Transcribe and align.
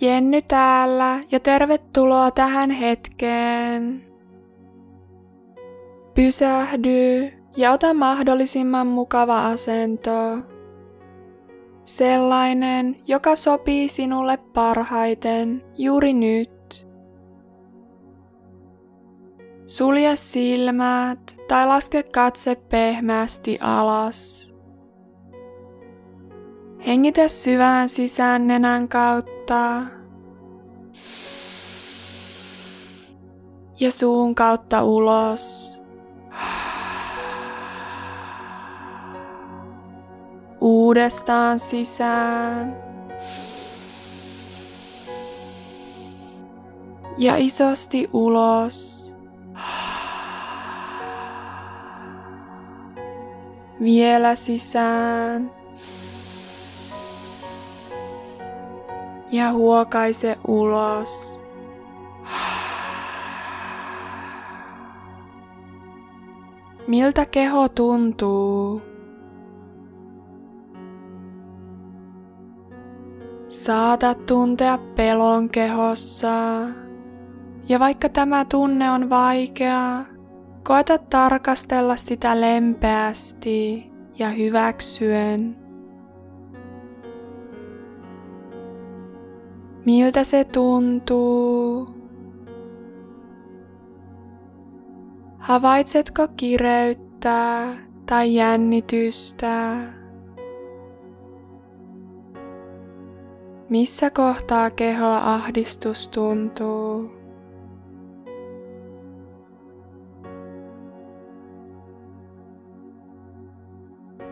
Jenny 0.00 0.42
täällä 0.42 1.20
ja 1.30 1.40
tervetuloa 1.40 2.30
tähän 2.30 2.70
hetkeen. 2.70 4.04
Pysähdy 6.14 7.32
ja 7.56 7.72
ota 7.72 7.94
mahdollisimman 7.94 8.86
mukava 8.86 9.46
asento. 9.46 10.38
Sellainen, 11.84 12.96
joka 13.06 13.36
sopii 13.36 13.88
sinulle 13.88 14.36
parhaiten 14.36 15.62
juuri 15.78 16.12
nyt. 16.12 16.88
Sulje 19.66 20.16
silmät 20.16 21.36
tai 21.48 21.66
laske 21.66 22.02
katse 22.02 22.54
pehmeästi 22.54 23.58
alas. 23.60 24.54
Hengitä 26.86 27.28
syvään 27.28 27.88
sisään 27.88 28.46
nenän 28.46 28.88
kautta 28.88 29.33
ja 33.80 33.90
suun 33.90 34.34
kautta 34.34 34.84
ulos. 34.84 35.74
Uudestaan 40.60 41.58
sisään. 41.58 42.76
Ja 47.18 47.36
isosti 47.36 48.10
ulos. 48.12 49.04
Vielä 53.80 54.34
sisään. 54.34 55.50
Ja 59.32 59.52
huokaise 59.52 60.36
ulos. 60.48 61.40
Miltä 66.88 67.26
keho 67.26 67.68
tuntuu? 67.68 68.82
Saatat 73.48 74.26
tuntea 74.26 74.78
pelon 74.78 75.48
kehossa. 75.48 76.28
Ja 77.68 77.78
vaikka 77.78 78.08
tämä 78.08 78.44
tunne 78.44 78.90
on 78.90 79.10
vaikea, 79.10 80.04
koeta 80.62 80.98
tarkastella 80.98 81.96
sitä 81.96 82.40
lempeästi 82.40 83.86
ja 84.18 84.28
hyväksyen. 84.28 85.63
Miltä 89.84 90.24
se 90.24 90.44
tuntuu? 90.44 91.88
Havaitsetko 95.38 96.28
kireyttä 96.36 97.66
tai 98.06 98.34
jännitystä? 98.34 99.76
Missä 103.68 104.10
kohtaa 104.10 104.70
kehoa 104.70 105.34
ahdistus 105.34 106.08
tuntuu? 106.08 107.10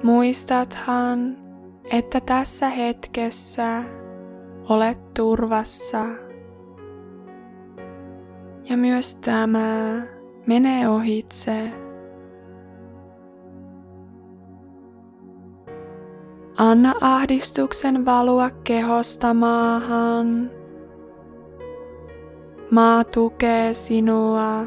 Muistathan, 0.03 1.37
että 1.91 2.21
tässä 2.21 2.69
hetkessä 2.69 3.85
olet 4.69 5.15
turvassa. 5.15 6.05
Ja 8.71 8.77
myös 8.77 9.15
tämä 9.15 10.03
menee 10.47 10.89
ohitse. 10.89 11.73
Anna 16.59 16.95
ahdistuksen 17.01 18.05
valua 18.05 18.51
kehosta 18.65 19.35
maahan. 19.35 20.51
Maa 22.71 23.05
tukee 23.05 23.75
sinua. 23.75 24.65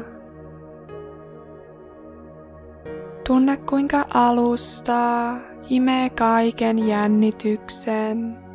Tunne 3.26 3.56
kuinka 3.56 4.04
alusta 4.14 5.34
imee 5.70 6.10
kaiken 6.10 6.88
jännityksen. 6.88 8.45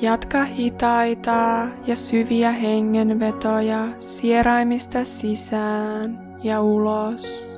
Jatka 0.00 0.44
hitaita 0.44 1.68
ja 1.86 1.96
syviä 1.96 2.52
hengenvetoja 2.52 3.88
sieraimista 3.98 5.04
sisään 5.04 6.36
ja 6.42 6.62
ulos. 6.62 7.54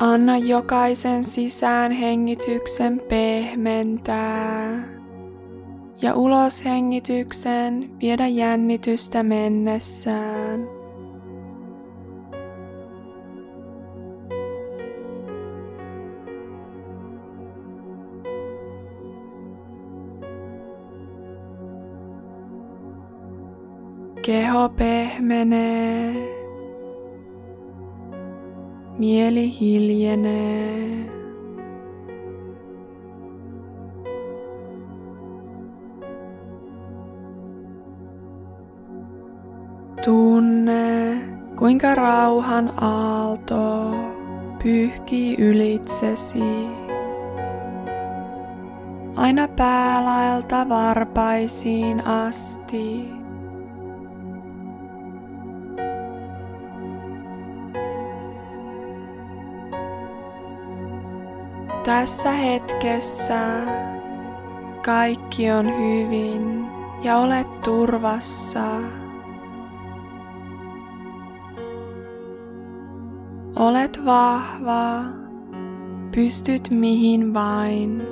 Anna 0.00 0.38
jokaisen 0.38 1.24
sisään 1.24 1.92
hengityksen 1.92 3.02
pehmentää 3.08 4.88
ja 6.02 6.14
ulos 6.14 6.64
hengityksen 6.64 7.90
viedä 8.00 8.26
jännitystä 8.26 9.22
mennessään. 9.22 10.75
Keho 24.26 24.68
pehmenee. 24.68 26.14
Mieli 28.98 29.60
hiljenee. 29.60 31.10
Tunne, 40.04 41.20
kuinka 41.58 41.94
rauhan 41.94 42.72
aalto 42.76 43.94
pyyhkii 44.62 45.36
ylitsesi. 45.38 46.68
Aina 49.16 49.48
päälaelta 49.48 50.68
varpaisiin 50.68 52.06
asti. 52.06 53.25
Tässä 61.86 62.32
hetkessä 62.32 63.40
kaikki 64.84 65.50
on 65.50 65.66
hyvin 65.66 66.66
ja 67.02 67.18
olet 67.18 67.60
turvassa. 67.64 68.64
Olet 73.56 74.00
vahva, 74.04 75.02
pystyt 76.14 76.70
mihin 76.70 77.34
vain. 77.34 78.02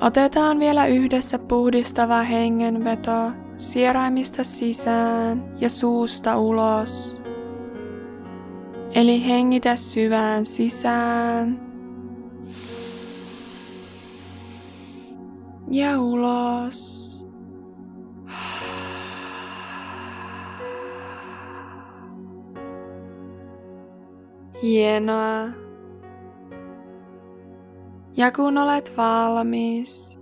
Otetaan 0.00 0.58
vielä 0.58 0.86
yhdessä 0.86 1.38
puhdistava 1.38 2.22
hengenveto 2.22 3.30
sieraimista 3.56 4.44
sisään 4.44 5.44
ja 5.60 5.68
suusta 5.68 6.38
ulos. 6.38 7.19
Eli 8.94 9.26
hengitä 9.26 9.76
syvään 9.76 10.46
sisään 10.46 11.60
ja 15.70 16.00
ulos. 16.00 17.00
Hienoa. 24.62 25.48
Ja 28.16 28.32
kun 28.32 28.58
olet 28.58 28.92
valmis, 28.96 30.20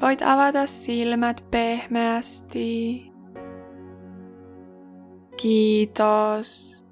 voit 0.00 0.22
avata 0.22 0.66
silmät 0.66 1.44
pehmeästi. 1.50 3.12
Kiitos. 5.42 6.83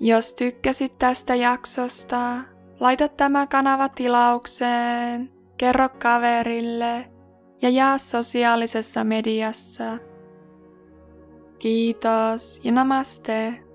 Jos 0.00 0.34
tykkäsit 0.34 0.98
tästä 0.98 1.34
jaksosta, 1.34 2.36
laita 2.80 3.08
tämä 3.08 3.46
kanava 3.46 3.88
tilaukseen 3.88 5.30
kerro 5.56 5.88
kaverille 5.88 7.10
ja 7.62 7.70
jaa 7.70 7.98
sosiaalisessa 7.98 9.04
mediassa. 9.04 9.98
Kiitos 11.58 12.60
ja 12.64 12.72
namaste. 12.72 13.67